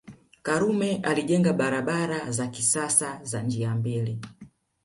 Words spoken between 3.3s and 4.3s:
njia mbili